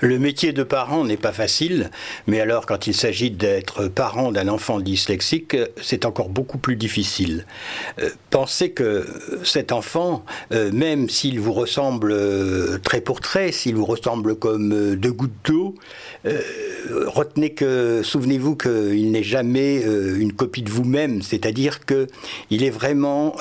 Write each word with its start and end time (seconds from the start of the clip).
Le 0.00 0.18
métier 0.18 0.52
de 0.52 0.62
parent 0.62 1.04
n'est 1.04 1.16
pas 1.16 1.32
facile, 1.32 1.90
mais 2.26 2.40
alors 2.40 2.66
quand 2.66 2.86
il 2.86 2.94
s'agit 2.94 3.30
d'être 3.30 3.88
parent 3.88 4.30
d'un 4.30 4.46
enfant 4.46 4.78
dyslexique, 4.78 5.56
c'est 5.82 6.04
encore 6.04 6.28
beaucoup 6.28 6.58
plus 6.58 6.76
difficile. 6.76 7.46
Euh, 8.00 8.10
pensez 8.30 8.70
que 8.70 9.06
cet 9.42 9.72
enfant, 9.72 10.24
euh, 10.52 10.70
même 10.72 11.08
s'il 11.08 11.40
vous 11.40 11.52
ressemble 11.52 12.12
euh, 12.12 12.78
trait 12.78 13.00
pour 13.00 13.20
trait, 13.20 13.50
s'il 13.50 13.74
vous 13.74 13.84
ressemble 13.84 14.36
comme 14.36 14.94
deux 14.94 15.12
gouttes 15.12 15.30
d'eau, 15.44 15.74
retenez 17.06 17.54
que, 17.54 18.02
souvenez-vous 18.04 18.56
qu'il 18.56 19.10
n'est 19.10 19.22
jamais 19.22 19.82
une 19.82 20.32
copie 20.32 20.62
de 20.62 20.70
vous-même, 20.70 21.22
c'est-à-dire 21.22 21.84
que 21.84 22.06
il 22.50 22.62
est 22.62 22.70
vraiment 22.70 23.36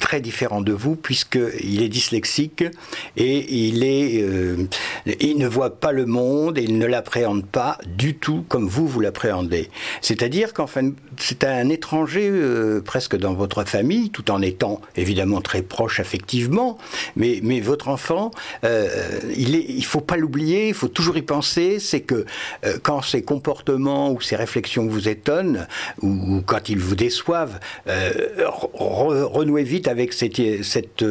très 0.00 0.20
différent 0.20 0.60
de 0.60 0.72
vous 0.72 0.96
puisqu'il 0.96 1.82
est 1.82 1.88
dyslexique 1.88 2.64
et 3.16 3.66
il 3.68 3.84
est, 3.84 4.24
il 5.20 5.38
ne 5.38 5.46
voit 5.46 5.78
pas 5.78 5.92
le 5.92 6.01
monde 6.04 6.58
et 6.58 6.62
il 6.62 6.78
ne 6.78 6.86
l'appréhende 6.86 7.44
pas 7.44 7.78
du 7.86 8.16
tout 8.16 8.44
comme 8.48 8.66
vous, 8.66 8.86
vous 8.86 9.00
l'appréhendez. 9.00 9.70
C'est-à-dire 10.00 10.52
qu'enfin, 10.52 10.92
c'est 11.18 11.44
un 11.44 11.68
étranger 11.68 12.28
euh, 12.30 12.80
presque 12.80 13.16
dans 13.16 13.34
votre 13.34 13.64
famille, 13.64 14.10
tout 14.10 14.30
en 14.30 14.42
étant 14.42 14.80
évidemment 14.96 15.40
très 15.40 15.62
proche 15.62 16.00
affectivement, 16.00 16.78
mais, 17.16 17.40
mais 17.42 17.60
votre 17.60 17.88
enfant, 17.88 18.30
euh, 18.64 18.88
il 19.36 19.54
est, 19.54 19.64
il 19.68 19.84
faut 19.84 20.00
pas 20.00 20.16
l'oublier, 20.16 20.68
il 20.68 20.74
faut 20.74 20.88
toujours 20.88 21.16
y 21.16 21.22
penser, 21.22 21.78
c'est 21.78 22.00
que 22.00 22.24
euh, 22.64 22.78
quand 22.82 23.02
ses 23.02 23.22
comportements 23.22 24.10
ou 24.12 24.20
ses 24.20 24.36
réflexions 24.36 24.86
vous 24.86 25.08
étonnent, 25.08 25.66
ou, 26.00 26.42
quand 26.44 26.68
ils 26.68 26.78
vous 26.78 26.94
déçoivent, 26.94 27.58
renouez 27.86 29.64
vite 29.64 29.88
avec 29.88 30.12
cette, 30.12 30.62
cette 30.62 31.04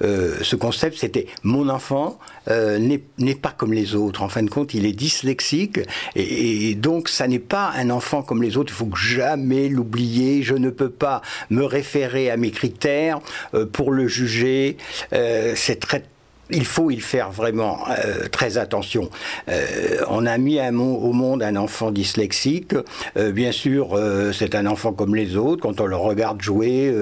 ce 0.00 0.56
concept, 0.56 0.98
c'était 0.98 1.26
mon 1.42 1.68
enfant 1.68 2.18
n'est 2.48 3.34
pas 3.34 3.54
comme 3.56 3.72
les 3.72 3.94
autres. 3.94 4.22
Fin 4.30 4.42
de 4.42 4.50
compte, 4.50 4.74
il 4.74 4.86
est 4.86 4.92
dyslexique 4.92 5.80
et, 6.14 6.74
donc 6.74 7.08
ça 7.08 7.26
n'est 7.26 7.38
pas 7.38 7.72
un 7.76 7.90
enfant 7.90 8.22
comme 8.22 8.42
les 8.42 8.56
autres. 8.56 8.72
Il 8.72 8.76
faut 8.76 8.96
jamais 8.96 9.68
l'oublier. 9.68 10.42
Je 10.42 10.54
ne 10.54 10.70
peux 10.70 10.90
pas 10.90 11.22
me 11.50 11.64
référer 11.64 12.30
à 12.30 12.36
mes 12.36 12.50
critères 12.50 13.20
euh, 13.54 13.66
pour 13.66 13.90
le 13.90 14.06
juger. 14.06 14.76
Euh, 15.12 15.54
c'est 15.56 15.80
très 15.80 16.04
il 16.52 16.64
faut 16.64 16.90
y 16.90 17.00
faire 17.00 17.30
vraiment 17.30 17.84
euh, 17.88 18.28
très 18.28 18.58
attention. 18.58 19.10
Euh, 19.48 19.98
on 20.08 20.26
a 20.26 20.38
mis 20.38 20.60
au 20.60 21.12
monde 21.12 21.42
un 21.42 21.56
enfant 21.56 21.90
dyslexique. 21.90 22.74
Euh, 23.16 23.32
bien 23.32 23.52
sûr, 23.52 23.98
c'est 24.32 24.54
un 24.54 24.66
enfant 24.66 24.92
comme 24.92 25.14
les 25.14 25.36
autres. 25.36 25.62
Quand 25.62 25.80
on 25.80 25.86
le 25.86 25.96
regarde 25.96 26.40
jouer, 26.40 26.94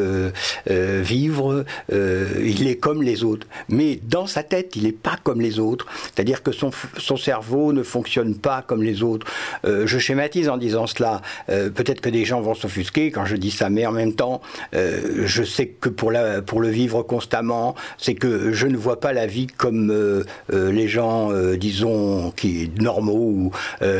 vivre, 0.66 1.64
il 1.90 2.68
est 2.68 2.76
comme 2.76 3.02
les 3.02 3.24
autres. 3.24 3.46
Mais 3.68 3.98
dans 4.02 4.26
sa 4.26 4.42
tête, 4.42 4.76
il 4.76 4.84
n'est 4.84 4.92
pas 4.92 5.18
comme 5.22 5.40
les 5.40 5.58
autres. 5.58 5.86
C'est-à-dire 6.04 6.42
que 6.42 6.52
son, 6.52 7.16
cerveau 7.16 7.72
ne 7.72 7.82
fonctionne 7.82 8.34
pas 8.36 8.62
comme 8.62 8.82
les 8.82 9.02
autres. 9.02 9.26
je 9.64 9.98
schématise 9.98 10.48
en 10.48 10.56
disant 10.56 10.86
cela. 10.86 11.22
Peut-être 11.46 12.00
que 12.00 12.10
des 12.10 12.24
gens 12.24 12.40
vont 12.40 12.54
s'offusquer 12.54 13.10
quand 13.10 13.24
je 13.24 13.36
dis 13.36 13.50
ça, 13.50 13.70
mais 13.70 13.86
en 13.86 13.92
même 13.92 14.14
temps, 14.14 14.40
je 14.72 15.42
sais 15.42 15.66
que 15.66 15.88
pour 15.88 16.10
le 16.10 16.68
vivre 16.68 17.02
constamment, 17.02 17.74
c'est 17.98 18.14
que 18.14 18.52
je 18.52 18.66
ne 18.66 18.76
vois 18.76 19.00
pas 19.00 19.12
la 19.12 19.26
vie 19.26 19.37
comme 19.46 19.90
euh, 19.90 20.24
euh, 20.52 20.72
les 20.72 20.88
gens, 20.88 21.30
euh, 21.32 21.56
disons, 21.56 22.32
qui 22.32 22.70
normaux 22.80 23.12
ou 23.12 23.52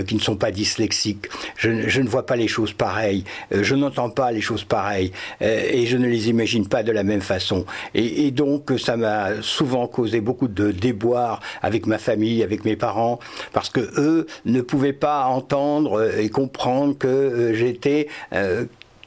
qui 0.07 0.15
ne 0.15 0.21
sont 0.21 0.37
pas 0.37 0.51
dyslexiques. 0.51 1.29
Je, 1.57 1.71
ne 2.01 2.09
vois 2.09 2.27
pas 2.27 2.37
les 2.37 2.49
choses 2.49 2.73
pareilles. 2.73 3.25
je 3.51 3.75
n'entends 3.75 4.11
pas 4.11 4.33
les 4.33 4.41
choses 4.41 4.65
pareilles 4.65 5.13
et 5.41 5.87
je 5.87 5.97
ne 5.97 6.07
les 6.07 6.29
imagine 6.29 6.67
pas 6.67 6.83
de 6.83 6.93
la 6.93 7.03
même 7.03 7.21
façon. 7.21 7.65
Et, 7.95 8.27
et 8.27 8.31
donc, 8.31 8.73
ça 8.79 8.97
m'a 8.97 9.43
souvent 9.43 9.87
causé 9.87 10.21
beaucoup 10.21 10.49
de 10.49 10.71
déboires 10.71 11.41
avec 11.63 11.87
ma 11.87 11.99
famille, 11.99 12.43
avec 12.43 12.65
mes 12.65 12.77
parents, 12.77 13.19
parce 13.53 13.71
que 13.71 13.81
eux 13.99 14.27
ne 14.45 14.61
pouvaient 14.61 14.93
pas 14.93 15.27
entendre 15.27 16.11
et 16.19 16.29
comprendre 16.29 16.97
que 16.97 17.53
j'étais 17.55 18.09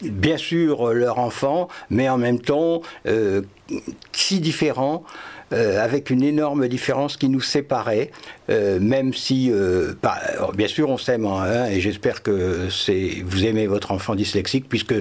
bien 0.04 0.38
sûr 0.38 0.94
leur 0.94 1.20
enfant, 1.20 1.68
mais 1.90 2.10
en 2.10 2.18
même 2.18 2.40
temps 2.40 2.82
si 4.12 4.40
différent 4.40 5.04
euh, 5.54 5.84
avec 5.84 6.10
une 6.10 6.24
énorme 6.24 6.70
différence 6.70 7.18
qui 7.18 7.28
nous 7.28 7.42
séparait, 7.42 8.12
euh, 8.50 8.80
même 8.80 9.14
si, 9.14 9.52
euh, 9.52 9.94
bien 10.56 10.70
sûr, 10.70 10.90
on 10.90 10.98
s'aime 10.98 11.26
un, 11.26 11.66
et 11.66 11.82
j'espère 11.82 12.24
que 12.24 12.70
vous 13.26 13.46
aimez 13.46 13.68
votre 13.68 13.92
enfant 13.92 14.16
dyslexique, 14.16 14.70
puisque 14.70 14.96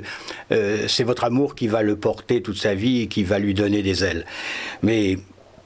c'est 0.51 1.05
votre 1.05 1.23
amour 1.23 1.55
qui 1.55 1.69
va 1.69 1.83
le 1.83 1.95
porter 1.95 2.43
toute 2.43 2.59
sa 2.59 2.75
vie 2.75 3.03
et 3.03 3.07
qui 3.07 3.23
va 3.23 3.39
lui 3.39 3.55
donner 3.55 3.83
des 3.83 4.03
ailes. 4.03 4.25
Mais 4.83 5.19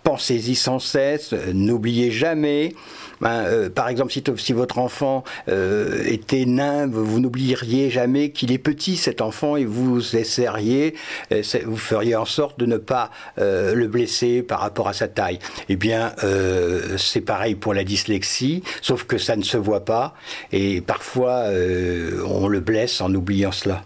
pensez-y 0.04 0.54
sans 0.54 0.78
cesse, 0.78 1.34
n'oubliez 1.52 2.12
jamais 2.12 2.74
ben, 3.20 3.44
euh, 3.46 3.70
par 3.70 3.88
exemple, 3.88 4.12
si, 4.12 4.52
votre 4.52 4.78
enfant 4.78 5.24
euh, 5.48 6.02
était 6.04 6.44
nain, 6.44 6.86
vous, 6.86 7.20
n'oublieriez 7.20 7.90
jamais 7.90 8.30
qu'il 8.30 8.52
est 8.52 8.58
petit, 8.58 8.96
cet 8.96 9.20
enfant, 9.20 9.56
et 9.56 9.64
vous 9.64 10.16
essayeriez, 10.16 10.94
euh, 11.32 11.42
vous 11.64 11.76
feriez 11.76 12.16
en 12.16 12.24
sorte 12.24 12.58
de 12.58 12.66
ne 12.66 12.76
pas 12.76 13.10
le 13.38 13.86
blesser 13.86 14.42
par 14.42 14.60
rapport 14.60 14.88
à 14.88 14.92
sa 14.92 15.08
taille. 15.08 15.38
Eh 15.68 15.76
bien, 15.76 16.12
c'est 16.96 17.20
pareil 17.20 17.54
pour 17.54 17.74
la 17.74 17.84
dyslexie, 17.84 18.62
sauf 18.82 19.04
que 19.04 19.18
ça 19.18 19.36
ne 19.36 19.42
se 19.42 19.56
voit 19.56 19.84
pas, 19.84 20.14
et 20.52 20.80
parfois 20.80 21.44
on 22.26 22.48
le 22.48 22.60
blesse 22.60 23.00
en 23.00 23.14
oubliant 23.14 23.52
cela. 23.52 23.82